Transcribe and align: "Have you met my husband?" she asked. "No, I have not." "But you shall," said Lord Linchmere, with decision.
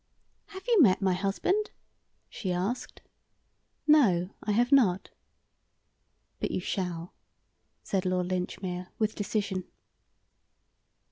"Have 0.47 0.65
you 0.67 0.81
met 0.81 0.99
my 0.99 1.13
husband?" 1.13 1.69
she 2.27 2.51
asked. 2.51 3.03
"No, 3.85 4.31
I 4.41 4.51
have 4.51 4.71
not." 4.71 5.11
"But 6.39 6.49
you 6.49 6.59
shall," 6.59 7.13
said 7.83 8.07
Lord 8.07 8.29
Linchmere, 8.31 8.87
with 8.97 9.13
decision. 9.13 9.65